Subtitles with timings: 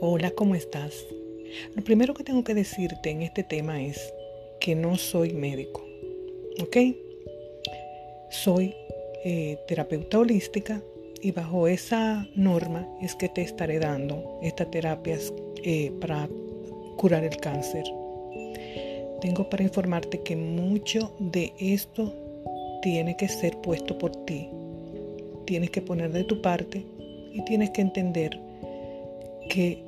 [0.00, 0.94] Hola, ¿cómo estás?
[1.74, 4.14] Lo primero que tengo que decirte en este tema es
[4.60, 5.84] que no soy médico,
[6.62, 6.76] ¿ok?
[8.30, 8.76] Soy
[9.24, 10.80] eh, terapeuta holística
[11.20, 15.32] y bajo esa norma es que te estaré dando estas terapias
[15.64, 16.28] eh, para
[16.96, 17.82] curar el cáncer.
[19.20, 22.14] Tengo para informarte que mucho de esto
[22.82, 24.48] tiene que ser puesto por ti.
[25.44, 26.84] Tienes que poner de tu parte
[27.32, 28.38] y tienes que entender
[29.50, 29.87] que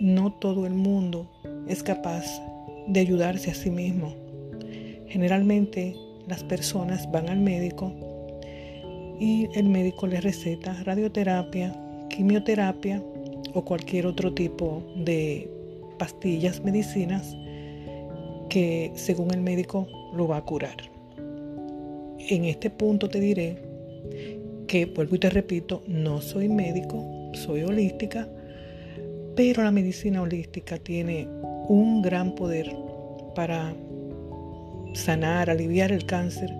[0.00, 1.30] no todo el mundo
[1.68, 2.24] es capaz
[2.88, 4.14] de ayudarse a sí mismo.
[5.06, 5.94] Generalmente
[6.26, 7.92] las personas van al médico
[9.20, 11.76] y el médico les receta radioterapia,
[12.08, 13.02] quimioterapia
[13.52, 15.50] o cualquier otro tipo de
[15.98, 17.36] pastillas, medicinas
[18.48, 20.76] que según el médico lo va a curar.
[22.28, 23.62] En este punto te diré
[24.66, 27.04] que, vuelvo y te repito, no soy médico,
[27.34, 28.28] soy holística,
[29.42, 31.26] pero la medicina holística tiene
[31.66, 32.76] un gran poder
[33.34, 33.74] para
[34.92, 36.50] sanar, aliviar el cáncer,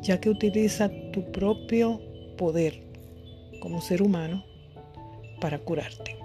[0.00, 2.00] ya que utiliza tu propio
[2.38, 2.82] poder
[3.60, 4.42] como ser humano
[5.38, 6.16] para curarte.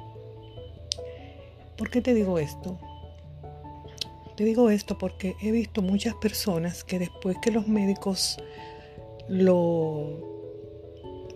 [1.78, 2.80] ¿Por qué te digo esto?
[4.38, 8.38] Te digo esto porque he visto muchas personas que después que los médicos
[9.28, 10.18] lo,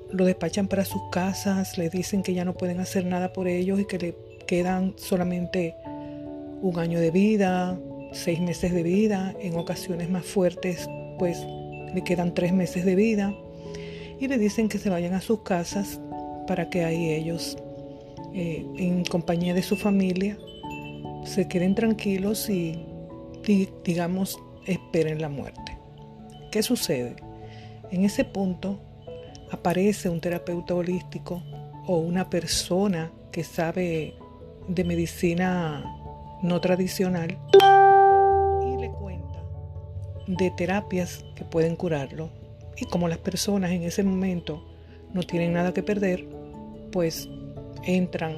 [0.10, 3.82] lo despachan para sus casas, le dicen que ya no pueden hacer nada por ellos
[3.82, 5.76] y que le quedan solamente
[6.62, 7.80] un año de vida,
[8.12, 10.88] seis meses de vida, en ocasiones más fuertes
[11.20, 11.46] pues
[11.94, 13.34] le quedan tres meses de vida
[14.20, 16.00] y le dicen que se vayan a sus casas
[16.48, 17.58] para que ahí ellos
[18.34, 20.38] eh, en compañía de su familia
[21.24, 22.84] se queden tranquilos y
[23.84, 25.78] digamos esperen la muerte.
[26.52, 27.16] ¿Qué sucede?
[27.92, 28.80] En ese punto
[29.52, 31.44] aparece un terapeuta holístico
[31.86, 34.16] o una persona que sabe
[34.68, 35.84] de medicina
[36.42, 37.38] no tradicional
[38.66, 39.44] y le cuenta
[40.28, 42.30] de terapias que pueden curarlo.
[42.78, 44.64] Y como las personas en ese momento
[45.14, 46.28] no tienen nada que perder,
[46.92, 47.30] pues
[47.86, 48.36] entran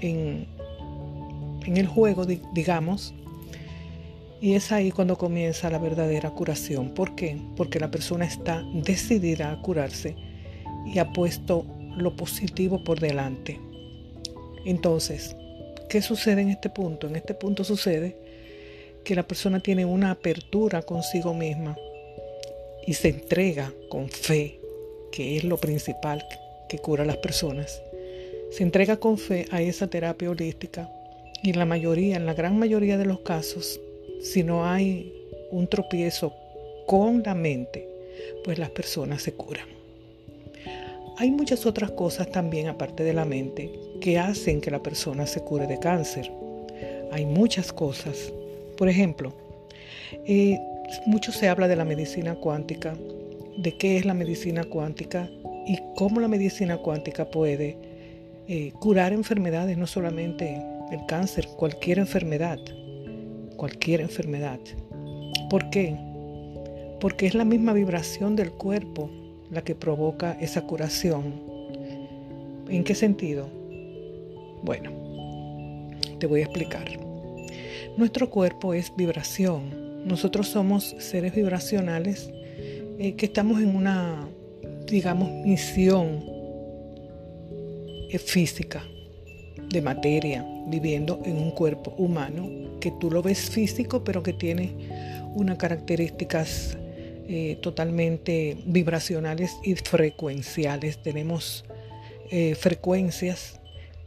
[0.00, 0.46] en,
[1.64, 3.14] en el juego, digamos,
[4.40, 6.94] y es ahí cuando comienza la verdadera curación.
[6.94, 7.38] ¿Por qué?
[7.56, 10.16] Porque la persona está decidida a curarse
[10.86, 11.66] y ha puesto
[11.96, 13.60] lo positivo por delante.
[14.64, 15.36] Entonces,
[15.88, 17.06] ¿qué sucede en este punto?
[17.06, 18.16] En este punto sucede
[19.04, 21.76] que la persona tiene una apertura consigo misma
[22.86, 24.58] y se entrega con fe,
[25.12, 26.24] que es lo principal
[26.68, 27.82] que cura a las personas.
[28.50, 30.90] Se entrega con fe a esa terapia holística
[31.42, 33.80] y en la mayoría, en la gran mayoría de los casos,
[34.22, 35.12] si no hay
[35.50, 36.34] un tropiezo
[36.86, 37.88] con la mente,
[38.44, 39.66] pues las personas se curan.
[41.16, 45.40] Hay muchas otras cosas también aparte de la mente que hacen que la persona se
[45.40, 46.30] cure de cáncer.
[47.12, 48.32] Hay muchas cosas.
[48.76, 49.32] Por ejemplo,
[50.26, 50.58] eh,
[51.06, 52.96] mucho se habla de la medicina cuántica,
[53.58, 55.28] de qué es la medicina cuántica
[55.66, 57.76] y cómo la medicina cuántica puede
[58.48, 60.60] eh, curar enfermedades, no solamente
[60.90, 62.58] el cáncer, cualquier enfermedad,
[63.56, 64.58] cualquier enfermedad.
[65.48, 65.96] ¿Por qué?
[67.00, 69.10] Porque es la misma vibración del cuerpo
[69.50, 71.34] la que provoca esa curación.
[72.68, 73.59] ¿En qué sentido?
[74.62, 74.90] Bueno,
[76.18, 76.86] te voy a explicar.
[77.96, 80.06] Nuestro cuerpo es vibración.
[80.06, 82.30] Nosotros somos seres vibracionales
[82.98, 84.28] eh, que estamos en una,
[84.86, 86.22] digamos, misión
[88.10, 88.84] eh, física,
[89.68, 94.72] de materia, viviendo en un cuerpo humano que tú lo ves físico, pero que tiene
[95.34, 96.76] unas características
[97.28, 101.02] eh, totalmente vibracionales y frecuenciales.
[101.02, 101.64] Tenemos
[102.56, 103.59] frecuencias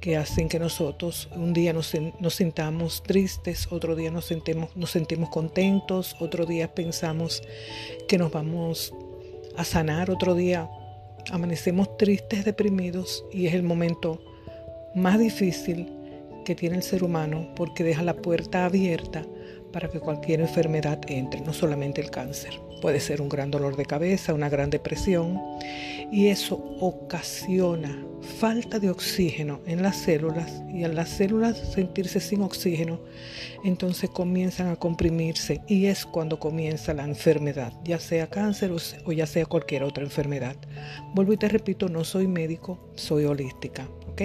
[0.03, 1.95] que hacen que nosotros un día nos,
[2.35, 4.29] sintamos tristes, otro día nos,
[4.75, 7.41] nos sentimos contentos, otro día pensamos
[8.09, 8.93] que nos vamos
[9.55, 10.69] a sanar, otro día
[11.31, 14.21] amanecemos tristes, deprimidos y es el momento
[14.93, 15.89] más difícil
[16.43, 19.25] que tiene el ser humano porque deja la puerta abierta
[19.73, 22.53] para que cualquier enfermedad entre, no solamente el cáncer.
[22.81, 25.41] Puede ser un gran dolor de cabeza, una gran depresión
[26.11, 28.05] y eso ocasiona
[28.39, 32.99] falta de oxígeno en las células y al las células sentirse sin oxígeno,
[33.63, 38.71] entonces comienzan a comprimirse y es cuando comienza la enfermedad, ya sea cáncer
[39.05, 40.55] o ya sea cualquier otra enfermedad.
[41.13, 44.21] Vuelvo y te repito, no soy médico, soy holística, ¿ok?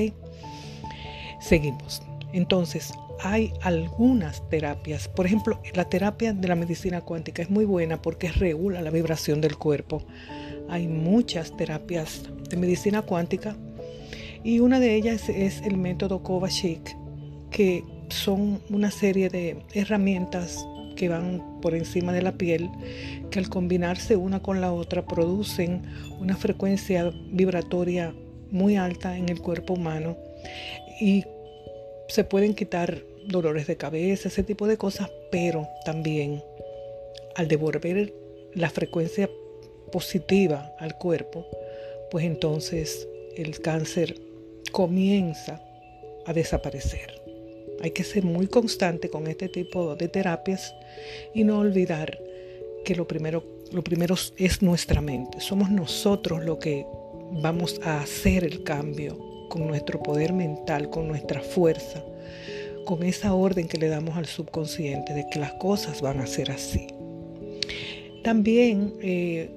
[1.40, 2.02] Seguimos.
[2.32, 8.00] Entonces, hay algunas terapias, por ejemplo, la terapia de la medicina cuántica es muy buena
[8.00, 10.02] porque regula la vibración del cuerpo.
[10.68, 13.56] Hay muchas terapias de medicina cuántica
[14.44, 16.96] Y una de ellas es el método Kovacic,
[17.50, 20.64] que son una serie de herramientas
[20.96, 22.70] que van por encima de la piel,
[23.30, 25.82] que al combinarse una con la otra producen
[26.20, 28.14] una frecuencia vibratoria
[28.50, 30.16] muy alta en el cuerpo humano
[31.00, 31.24] y
[32.08, 36.42] se pueden quitar dolores de cabeza, ese tipo de cosas, pero también
[37.36, 38.12] al devolver
[38.54, 39.30] la frecuencia
[39.92, 41.46] positiva al cuerpo,
[42.10, 43.06] pues entonces
[43.36, 44.16] el cáncer
[44.72, 45.62] comienza
[46.26, 47.20] a desaparecer.
[47.80, 50.74] Hay que ser muy constante con este tipo de terapias
[51.34, 52.18] y no olvidar
[52.84, 55.40] que lo primero, lo primero es nuestra mente.
[55.40, 56.86] Somos nosotros lo que
[57.30, 62.02] vamos a hacer el cambio con nuestro poder mental, con nuestra fuerza,
[62.84, 66.50] con esa orden que le damos al subconsciente de que las cosas van a ser
[66.50, 66.86] así.
[68.24, 69.50] También eh,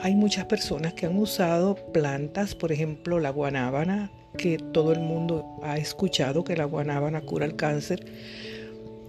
[0.00, 5.44] hay muchas personas que han usado plantas, por ejemplo la guanábana, que todo el mundo
[5.62, 8.04] ha escuchado que la guanábana cura el cáncer,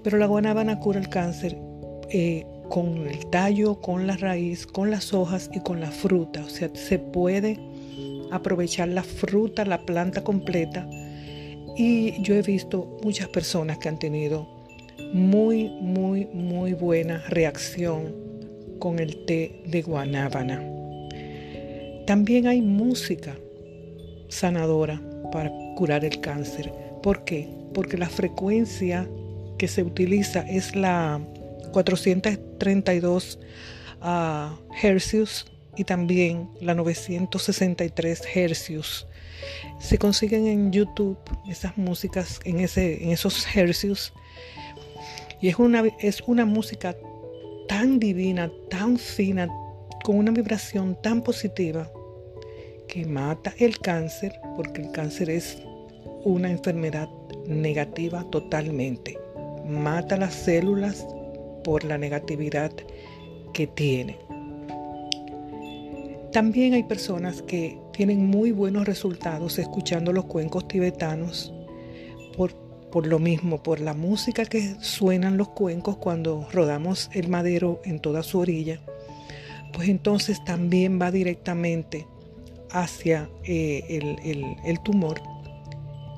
[0.04, 1.58] pero la guanábana cura el cáncer
[2.10, 6.44] eh, con el tallo, con la raíz, con las hojas y con la fruta.
[6.44, 7.60] O sea, se puede
[8.36, 10.88] aprovechar la fruta, la planta completa.
[11.78, 14.48] Y yo he visto muchas personas que han tenido
[15.14, 18.16] muy, muy, muy buena reacción
[18.80, 20.62] con el té de guanábana.
[22.06, 23.36] También hay música
[24.28, 25.02] sanadora
[25.32, 26.72] para curar el cáncer.
[27.02, 27.50] ¿Por qué?
[27.74, 29.08] Porque la frecuencia
[29.58, 31.22] que se utiliza es la
[31.72, 33.40] 432
[34.02, 35.46] uh, hercios
[35.76, 39.08] y también la 963 hercios.
[39.80, 41.18] Se consiguen en YouTube
[41.50, 44.14] esas músicas en, ese, en esos hercios
[45.42, 46.96] y es una, es una música
[47.68, 49.50] tan divina, tan fina,
[50.04, 51.92] con una vibración tan positiva
[52.88, 55.62] que mata el cáncer, porque el cáncer es
[56.24, 57.10] una enfermedad
[57.46, 59.18] negativa totalmente.
[59.66, 61.06] Mata las células
[61.64, 62.72] por la negatividad
[63.54, 64.18] que tiene.
[66.34, 71.54] También hay personas que tienen muy buenos resultados escuchando los cuencos tibetanos
[72.36, 72.56] por,
[72.90, 78.00] por lo mismo, por la música que suenan los cuencos cuando rodamos el madero en
[78.00, 78.82] toda su orilla,
[79.74, 82.08] pues entonces también va directamente
[82.72, 85.22] hacia eh, el, tumor.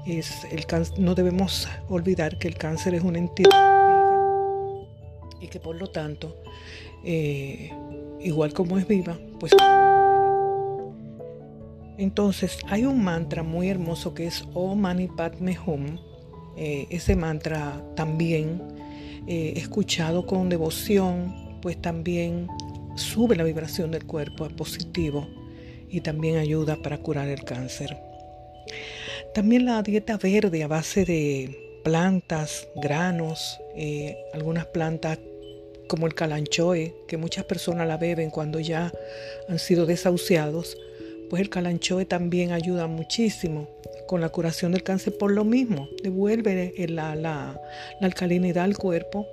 [0.05, 0.65] Es el
[0.97, 3.51] no debemos olvidar que el cáncer es una entidad
[5.41, 6.37] y que por lo tanto,
[7.03, 7.69] eh,
[8.21, 9.51] igual como es viva, pues...
[11.97, 15.97] Entonces hay un mantra muy hermoso que es Om Mani Padme Hum.
[16.57, 18.61] Eh, ese mantra también
[19.27, 22.47] escuchado con devoción, pues también
[22.95, 25.27] sube la vibración del cuerpo a positivo
[25.89, 27.97] y también ayuda para curar el cáncer.
[29.33, 35.19] También la dieta verde a base de plantas, granos, eh, algunas plantas
[35.87, 38.91] como el calanchoe, que muchas personas la beben cuando ya
[39.47, 40.77] han sido desahuciados,
[41.29, 43.67] pues el calanchoe también ayuda muchísimo
[44.07, 47.59] con la curación del cáncer por lo mismo, devuelve la, la,
[48.01, 49.27] alcalinidad al cuerpo.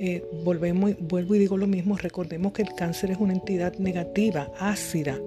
[0.00, 4.50] Eh, volvemos, vuelvo y digo lo mismo, recordemos que el cáncer es una entidad negativa,
[4.58, 5.18] ácida,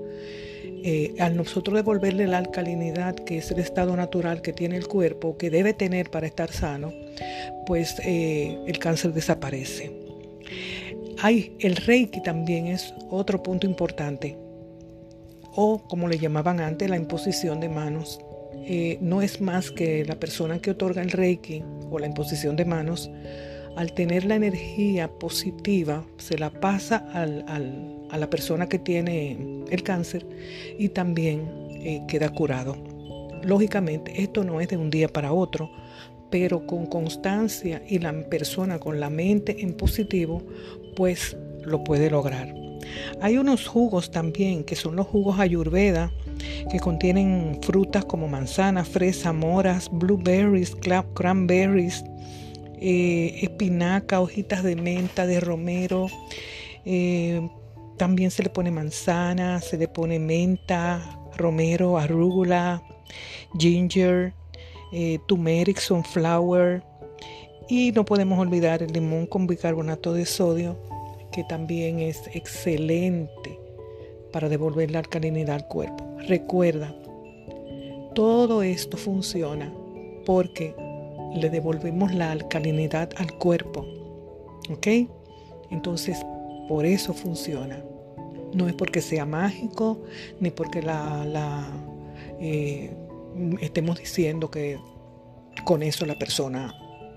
[0.84, 5.38] eh, al nosotros devolverle la alcalinidad, que es el estado natural que tiene el cuerpo,
[5.38, 6.92] que debe tener para estar sano,
[7.68, 9.92] pues eh, el cáncer desaparece.
[11.20, 14.36] Hay, el reiki también es otro punto importante,
[15.54, 18.20] o como le llamaban antes, la imposición de manos.
[18.66, 22.66] Eh, no es más que la persona que otorga el reiki o la imposición de
[22.66, 23.10] manos
[23.76, 30.26] al tener la energía positiva, se la pasa a la persona que tiene el cáncer
[30.78, 32.76] y también eh, queda curado.
[33.44, 35.72] Lógicamente, esto no es de un día para otro,
[36.30, 40.44] pero con constancia y la persona con la mente en positivo,
[40.96, 42.61] pues lo puede lograr.
[43.22, 46.12] Hay unos jugos también, que son los jugos ayurveda,
[46.70, 50.76] que contienen frutas como manzana, fresa, moras, blueberries,
[51.14, 52.04] cranberries,
[52.80, 56.08] eh, espinaca, hojitas de menta, de romero.
[56.86, 57.48] Eh,
[57.98, 62.82] también se le pone manzana, se le pone menta, romero, arúgula,
[63.58, 64.34] ginger,
[64.92, 66.84] eh, turmeric, sunflower.
[67.70, 70.78] Y no podemos olvidar el limón con bicarbonato de sodio,
[71.32, 73.60] que también es excelente
[74.32, 76.06] para devolver la alcalinidad al cuerpo.
[76.28, 76.96] Recuerda,
[78.14, 79.74] todo esto funciona
[80.26, 80.76] porque
[81.36, 83.86] le devolvemos la alcalinidad al cuerpo.
[84.70, 84.88] ¿Ok?
[85.70, 86.18] Entonces,
[86.68, 87.84] por eso funciona.
[88.54, 90.00] No es porque sea mágico,
[90.40, 91.68] ni porque la, la,
[92.40, 92.94] eh,
[93.62, 94.78] estemos diciendo que
[95.64, 96.74] con eso la persona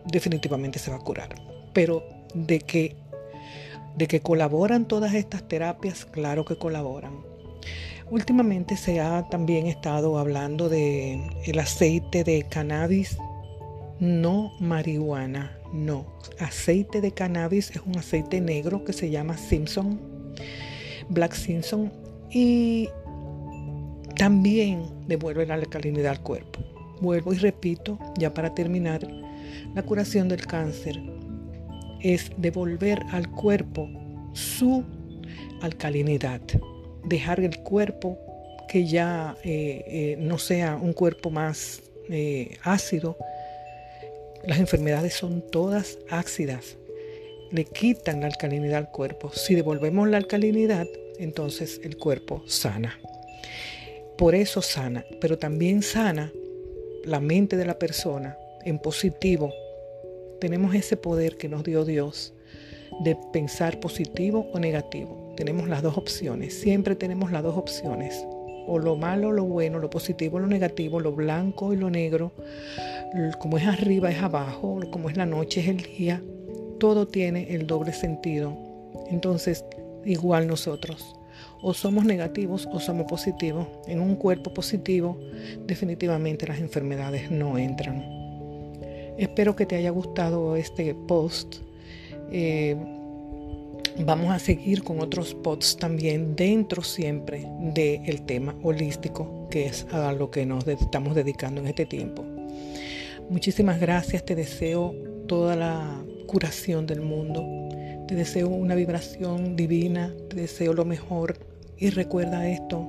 [0.07, 1.35] definitivamente se va a curar.
[1.73, 2.05] Pero
[2.35, 2.97] de que,
[3.97, 7.13] de que colaboran todas estas terapias, claro que colaboran.
[8.11, 13.17] Últimamente se ha también estado hablando de el aceite de cannabis,
[13.99, 16.07] no marihuana, no.
[16.39, 20.01] Aceite de cannabis es un aceite negro que se llama Simpson,
[21.09, 21.93] Black Simpson,
[22.31, 22.89] y
[24.17, 26.61] también devuelve la alcalinidad al cuerpo.
[27.01, 29.07] Vuelvo y repito, ya para terminar,
[29.75, 31.01] la curación del cáncer
[32.05, 33.89] es devolver al cuerpo
[34.33, 34.85] su
[35.61, 36.41] alcalinidad
[37.05, 38.19] dejar el cuerpo
[38.69, 43.17] que ya eh, eh, no sea un cuerpo más eh, ácido.
[44.45, 46.77] Las enfermedades son todas ácidas.
[47.51, 49.31] Le quitan la alcalinidad al cuerpo.
[49.33, 50.87] Si devolvemos la alcalinidad,
[51.19, 52.99] entonces el cuerpo sana.
[54.19, 56.33] Por eso sana, pero también sana
[57.05, 59.53] la mente de la persona en positivo.
[60.45, 62.35] Tenemos ese poder que nos dio Dios
[63.01, 65.33] de pensar positivo o negativo.
[65.39, 68.27] Tenemos las dos opciones, siempre tenemos las dos opciones,
[68.67, 72.33] o lo malo, lo bueno, lo positivo, lo negativo, lo blanco y lo negro,
[73.39, 76.23] como es arriba es abajo, como es la noche es el día,
[76.79, 78.55] todo tiene el doble sentido.
[79.11, 79.65] Entonces,
[80.05, 81.17] igual nosotros,
[81.63, 83.67] o somos negativos o somos positivos.
[83.87, 85.19] En un cuerpo positivo,
[85.67, 88.24] definitivamente las enfermedades no entran.
[89.19, 91.57] Espero que te haya gustado este post.
[92.33, 92.77] Eh,
[94.05, 100.13] vamos a seguir con otros pods también dentro siempre del tema holístico, que es a
[100.13, 102.25] lo que nos estamos dedicando en este tiempo.
[103.31, 104.95] Muchísimas gracias, te deseo
[105.29, 107.43] toda la curación del mundo,
[108.07, 111.39] te deseo una vibración divina, te deseo lo mejor
[111.79, 112.87] y recuerda esto,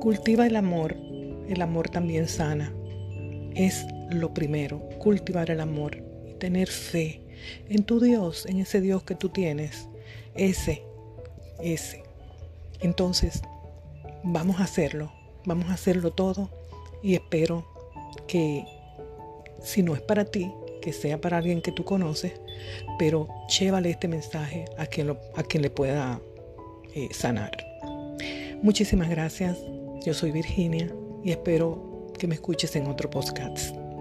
[0.00, 0.96] cultiva el amor,
[1.48, 2.72] el amor también sana,
[3.54, 7.20] es lo primero, cultivar el amor y tener fe
[7.68, 9.88] en tu Dios, en ese Dios que tú tienes,
[10.34, 10.82] ese,
[11.60, 12.02] ese.
[12.80, 13.42] Entonces,
[14.22, 15.12] vamos a hacerlo,
[15.44, 16.50] vamos a hacerlo todo
[17.02, 17.66] y espero
[18.26, 18.64] que
[19.62, 20.50] si no es para ti,
[20.82, 22.32] que sea para alguien que tú conoces,
[22.98, 26.20] pero llévale este mensaje a quien, a quien le pueda
[26.94, 27.52] eh, sanar.
[28.62, 29.58] Muchísimas gracias,
[30.04, 33.83] yo soy Virginia y espero que me escuches en otro podcast.